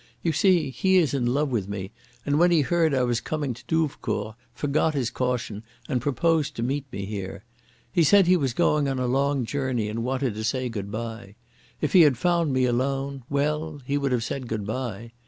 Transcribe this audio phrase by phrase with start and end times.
[0.23, 1.91] You see he is in love with me,
[2.25, 6.63] and when he heard I was coming to Douvecourt forgot his caution and proposed to
[6.63, 7.43] meet me here.
[7.91, 11.35] He said he was going on a long journey and wanted to say goodbye.
[11.81, 15.11] If he had found me alone—well, he would have said goodbye.